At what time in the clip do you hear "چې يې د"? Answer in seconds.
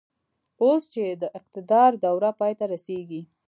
0.93-1.23